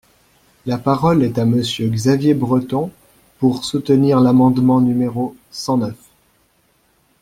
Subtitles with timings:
[0.65, 2.89] La parole est à Monsieur Xavier Breton,
[3.37, 5.95] pour soutenir l’amendement numéro cent neuf.